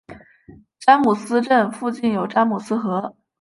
[0.79, 3.15] 詹姆斯镇附近有詹姆斯河。